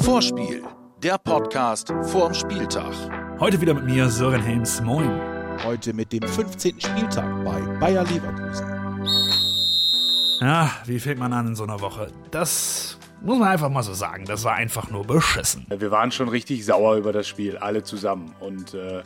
[0.00, 0.62] Vorspiel,
[1.02, 2.94] der Podcast vorm Spieltag.
[3.38, 4.80] Heute wieder mit mir, Sören Helms.
[4.80, 5.20] Moin.
[5.62, 6.80] Heute mit dem 15.
[6.80, 8.66] Spieltag bei Bayer Leverkusen.
[10.40, 12.10] Ja, wie fängt man an in so einer Woche?
[12.30, 14.24] Das muss man einfach mal so sagen.
[14.24, 15.66] Das war einfach nur beschissen.
[15.68, 18.34] Wir waren schon richtig sauer über das Spiel, alle zusammen.
[18.40, 19.02] Und äh,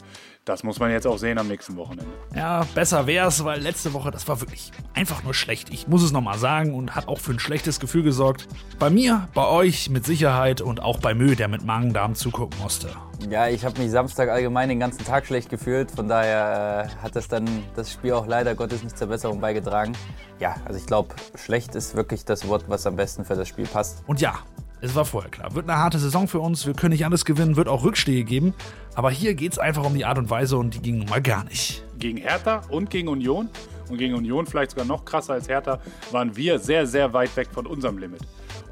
[0.48, 2.10] das muss man jetzt auch sehen am nächsten Wochenende.
[2.34, 5.70] Ja, besser wär's, weil letzte Woche, das war wirklich einfach nur schlecht.
[5.70, 8.48] Ich muss es nochmal sagen und hat auch für ein schlechtes Gefühl gesorgt.
[8.78, 12.88] Bei mir, bei euch mit Sicherheit und auch bei Mö, der mit Magen-Darm zugucken musste.
[13.28, 15.90] Ja, ich habe mich Samstag allgemein den ganzen Tag schlecht gefühlt.
[15.90, 19.92] Von daher äh, hat das dann das Spiel auch leider Gottes nicht zur Besserung beigetragen.
[20.38, 23.66] Ja, also ich glaube, schlecht ist wirklich das Wort, was am besten für das Spiel
[23.66, 24.04] passt.
[24.06, 24.34] Und ja,
[24.80, 25.54] es war vorher klar.
[25.54, 28.54] Wird eine harte Saison für uns, wir können nicht alles gewinnen, wird auch Rückschläge geben.
[28.94, 31.44] Aber hier geht es einfach um die Art und Weise und die ging mal gar
[31.44, 31.84] nicht.
[31.98, 33.48] Gegen Hertha und gegen Union
[33.90, 37.48] und gegen Union vielleicht sogar noch krasser als Hertha, waren wir sehr, sehr weit weg
[37.52, 38.20] von unserem Limit.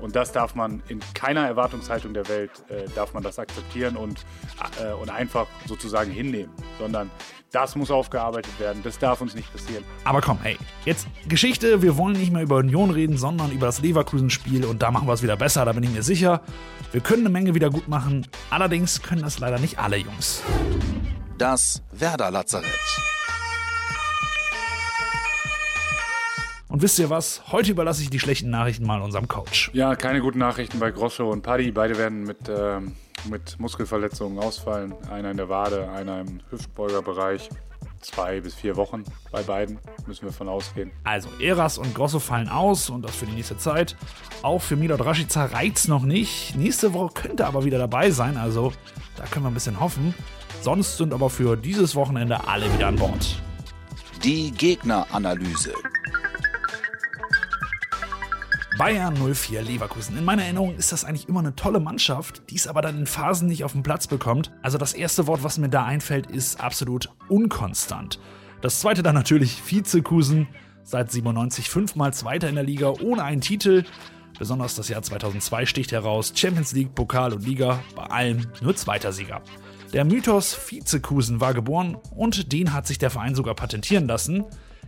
[0.01, 4.25] Und das darf man in keiner Erwartungshaltung der Welt, äh, darf man das akzeptieren und,
[4.83, 7.11] äh, und einfach sozusagen hinnehmen, sondern
[7.53, 8.83] das muss aufgearbeitet werden.
[8.83, 9.85] Das darf uns nicht passieren.
[10.05, 11.81] Aber komm, hey, jetzt Geschichte.
[11.81, 14.67] Wir wollen nicht mehr über Union reden, sondern über das Leverkusen-Spiel.
[14.67, 16.43] Und da machen wir es wieder besser, da bin ich mir sicher.
[16.93, 18.27] Wir können eine Menge wieder gut machen.
[18.51, 20.43] Allerdings können das leider nicht alle Jungs.
[21.39, 23.16] Das Werder-Lazarett.
[26.77, 27.41] Und wisst ihr was?
[27.53, 29.71] Heute überlasse ich die schlechten Nachrichten mal unserem Coach.
[29.73, 31.71] Ja, keine guten Nachrichten bei Grosso und Paddy.
[31.71, 32.81] Beide werden mit, äh,
[33.31, 34.95] mit Muskelverletzungen ausfallen.
[35.11, 37.49] Einer in der Wade, einer im Hüftbeugerbereich.
[38.03, 40.91] Zwei bis vier Wochen bei beiden, müssen wir von ausgehen.
[41.03, 43.97] Also, Eras und Grosso fallen aus und das für die nächste Zeit.
[44.43, 46.57] Auch für Milot Rashica reizt noch nicht.
[46.57, 48.75] Nächste Woche könnte aber wieder dabei sein, also
[49.17, 50.15] da können wir ein bisschen hoffen.
[50.61, 53.41] Sonst sind aber für dieses Wochenende alle wieder an Bord.
[54.23, 55.73] Die Gegneranalyse.
[58.79, 60.19] Bayern 04 Leverkusen.
[60.19, 63.07] In meiner Erinnerung ist das eigentlich immer eine tolle Mannschaft, die es aber dann in
[63.07, 64.53] Phasen nicht auf den Platz bekommt.
[64.61, 68.21] Also das erste Wort, was mir da einfällt, ist absolut unkonstant.
[68.61, 70.47] Das zweite dann natürlich Vizekusen,
[70.83, 73.85] seit 97 fünfmal Zweiter in der Liga ohne einen Titel.
[74.39, 76.35] Besonders das Jahr 2002 sticht heraus.
[76.37, 79.41] Champions League, Pokal und Liga, bei allem nur zweiter Sieger.
[79.95, 84.45] Der Mythos Vizekusen war geboren und den hat sich der Verein sogar patentieren lassen.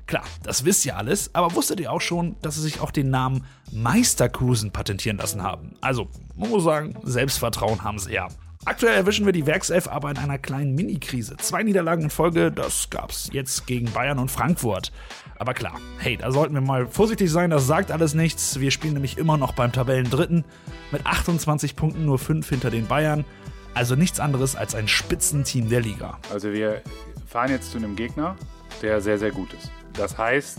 [0.09, 3.11] Klar, das wisst ihr alles, aber wusstet ihr auch schon, dass sie sich auch den
[3.11, 5.75] Namen Meisterkusen patentieren lassen haben?
[5.83, 8.29] Also, man muss sagen, Selbstvertrauen haben sie ja.
[8.65, 11.37] Aktuell erwischen wir die Werkself aber in einer kleinen Mini-Krise.
[11.37, 14.93] Zwei Niederlagen in Folge, das gab's jetzt gegen Bayern und Frankfurt.
[15.39, 18.59] Aber klar, hey, da sollten wir mal vorsichtig sein, das sagt alles nichts.
[18.61, 20.47] Wir spielen nämlich immer noch beim Tabellendritten
[20.91, 23.27] mit 28 Punkten, nur 5 hinter den Bayern.
[23.75, 26.19] Also nichts anderes als ein Spitzenteam der Liga.
[26.33, 26.81] Also wir
[27.27, 28.37] fahren jetzt zu einem Gegner,
[28.81, 29.71] der sehr, sehr gut ist.
[29.99, 30.59] Das heißt,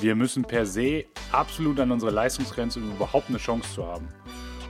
[0.00, 4.08] wir müssen per se absolut an unsere Leistungsgrenze, um überhaupt eine Chance zu haben.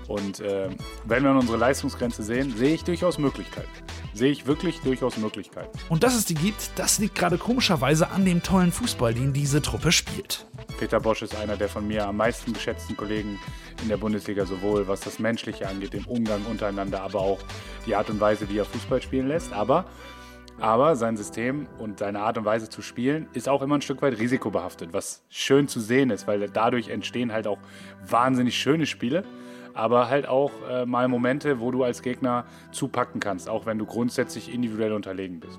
[0.09, 0.69] Und äh,
[1.05, 3.71] wenn wir an unsere Leistungsgrenze sehen, sehe ich durchaus Möglichkeiten.
[4.13, 5.71] Sehe ich wirklich durchaus Möglichkeiten.
[5.89, 9.63] Und dass es die gibt, das liegt gerade komischerweise an dem tollen Fußball, den diese
[9.63, 10.47] Truppe spielt.
[10.79, 13.39] Peter Bosch ist einer der von mir am meisten geschätzten Kollegen
[13.81, 17.39] in der Bundesliga, sowohl was das Menschliche angeht, den Umgang untereinander, aber auch
[17.87, 19.53] die Art und Weise, wie er Fußball spielen lässt.
[19.53, 19.87] Aber
[20.63, 24.01] aber sein System und seine Art und Weise zu spielen ist auch immer ein Stück
[24.01, 27.59] weit risikobehaftet, was schön zu sehen ist, weil dadurch entstehen halt auch
[28.07, 29.25] wahnsinnig schöne Spiele,
[29.75, 33.87] aber halt auch äh, mal Momente, wo du als Gegner zupacken kannst, auch wenn du
[33.87, 35.59] grundsätzlich individuell unterlegen bist.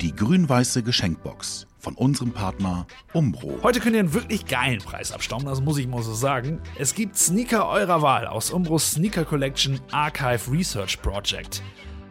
[0.00, 3.58] Die grün-weiße Geschenkbox von unserem Partner Umbro.
[3.64, 6.60] Heute könnt ihr einen wirklich geilen Preis abstauben, das muss ich mal so sagen.
[6.78, 11.60] Es gibt Sneaker eurer Wahl aus Umbros Sneaker Collection Archive Research Project.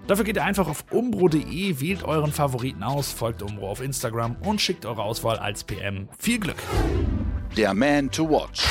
[0.05, 4.59] Dafür geht ihr einfach auf umbro.de, wählt euren Favoriten aus, folgt Umbro auf Instagram und
[4.59, 6.09] schickt eure Auswahl als PM.
[6.19, 6.57] Viel Glück!
[7.55, 8.65] Der Man to Watch.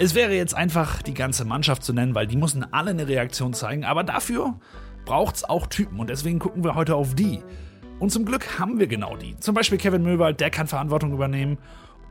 [0.00, 3.54] Es wäre jetzt einfach die ganze Mannschaft zu nennen, weil die müssen alle eine Reaktion
[3.54, 4.58] zeigen, aber dafür
[5.04, 7.40] braucht es auch Typen und deswegen gucken wir heute auf die.
[8.00, 9.36] Und zum Glück haben wir genau die.
[9.38, 11.56] Zum Beispiel Kevin Möwald, der kann Verantwortung übernehmen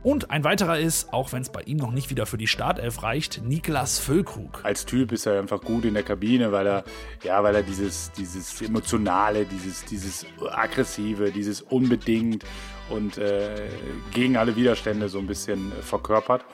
[0.02, 3.02] und ein weiterer ist, auch wenn es bei ihm noch nicht wieder für die Startelf
[3.02, 4.60] reicht, Niklas Füllkrug.
[4.64, 6.84] Als Typ ist er einfach gut in der Kabine, weil er,
[7.22, 12.44] ja, weil er dieses, dieses emotionale, dieses, dieses aggressive, dieses unbedingt
[12.90, 13.68] und äh,
[14.12, 16.44] gegen alle Widerstände so ein bisschen verkörpert.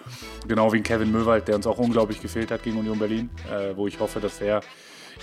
[0.47, 3.87] Genau wie Kevin Möwald, der uns auch unglaublich gefehlt hat gegen Union Berlin, äh, wo
[3.87, 4.61] ich hoffe, dass er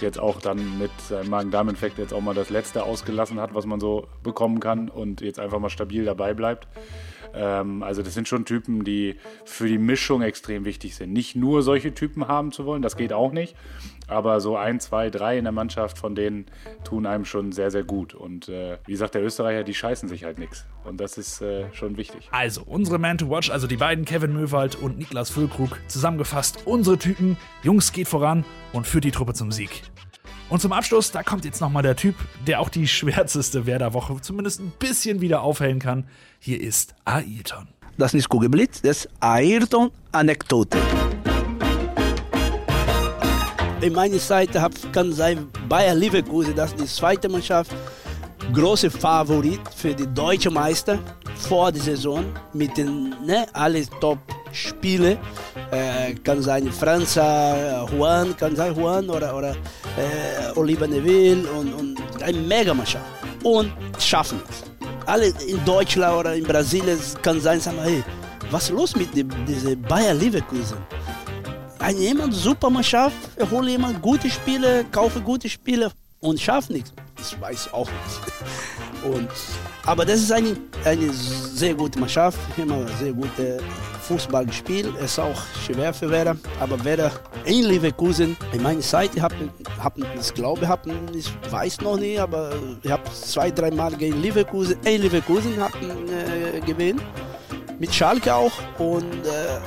[0.02, 3.80] jetzt auch dann mit seinem Magen-Darm-Infekt jetzt auch mal das Letzte ausgelassen hat, was man
[3.80, 6.68] so bekommen kann und jetzt einfach mal stabil dabei bleibt.
[7.36, 9.16] Ähm, also das sind schon Typen, die
[9.46, 11.14] für die Mischung extrem wichtig sind.
[11.14, 13.56] Nicht nur solche Typen haben zu wollen, das geht auch nicht.
[14.08, 16.46] Aber so ein, zwei, drei in der Mannschaft von denen
[16.84, 18.14] tun einem schon sehr, sehr gut.
[18.14, 20.66] Und äh, wie sagt der Österreicher, die scheißen sich halt nichts.
[20.84, 22.28] Und das ist äh, schon wichtig.
[22.32, 27.00] Also, unsere Man to Watch, also die beiden Kevin Möwald und Niklas Füllkrug, zusammengefasst unsere
[27.00, 27.38] Typen.
[27.64, 29.82] Jungs, geht voran und führt die Truppe zum Sieg.
[30.50, 32.16] Und zum Abschluss, da kommt jetzt nochmal der Typ,
[32.46, 36.08] der auch die schwärzeste Werder-Woche zumindest ein bisschen wieder aufhellen kann.
[36.40, 37.68] Hier ist Ayrton.
[37.98, 40.78] Das ist nicht Kugelblitz, das ist Ayrton-Anekdote.
[43.82, 47.72] In meiner Seite hab, kann sein Bayer Leverkusen, das ist die zweite Mannschaft,
[48.54, 51.00] große Favorit für die deutsche Meister
[51.38, 53.86] vor der Saison mit den ne, alle
[54.56, 55.18] Top-Spiele.
[55.72, 62.24] Äh, kann sein Franza, Juan, kann sein Juan oder, oder äh, Oliver Neville und, und
[62.24, 63.06] eine Megamannschaft.
[63.44, 64.64] Und schaffen es.
[65.06, 68.04] Alle in Deutschland oder in Brasilien kann sein, sagen, hey,
[68.50, 70.78] was ist los mit dem, diese Bayer Leverkusen?
[71.80, 73.16] Ein jemand super Mannschaft,
[73.52, 75.92] hole jemand gute Spiele, kaufe gute Spiele
[76.22, 76.92] und schafft nichts.
[77.20, 78.22] Ich weiß auch nicht.
[79.06, 79.30] Und,
[79.86, 83.60] aber das ist eine, eine sehr gute Mannschaft, immer sehr gute
[84.06, 84.94] Fußball gespielt.
[85.00, 87.12] Es ist auch schwer für Werder, aber Werder
[87.46, 89.36] in Leverkusen, in meiner Zeit, ich habe
[89.82, 92.54] hab, das glaube hab, ich weiß noch nicht, aber
[92.84, 97.02] ich habe zwei, drei Mal gegen Leverkusen, in Leverkusen hab, äh, gewinnt.
[97.80, 99.60] Mit Schalke auch und äh,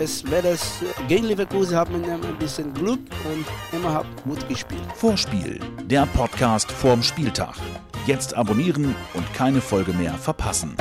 [0.00, 3.44] es wäre das gegen Leverkusen haben wir ein bisschen Glück und
[3.76, 4.80] immer haben gut gespielt.
[4.94, 7.56] Vorspiel, der Podcast vorm Spieltag.
[8.06, 10.76] Jetzt abonnieren und keine Folge mehr verpassen.